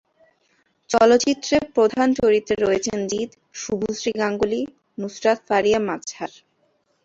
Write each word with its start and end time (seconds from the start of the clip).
চলচ্চিত্রে 0.89 1.55
প্রধান 1.75 2.07
চরিত্রে 2.13 2.55
রয়েছেন 2.59 2.99
জিৎ, 3.07 3.29
শুভশ্রী 3.55 4.11
গাঙ্গুলী, 4.19 4.61
নুসরাত 4.97 5.39
ফারিয়া 5.47 5.79
মাজহার। 5.87 6.31